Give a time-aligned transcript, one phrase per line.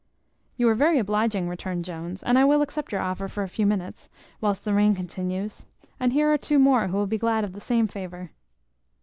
[0.57, 3.67] "You are very obliging," returned Jones; "and I will accept your offer for a few
[3.67, 4.09] minutes,
[4.41, 5.63] whilst the rain continues;
[5.99, 8.31] and here are two more who will be glad of the same favour."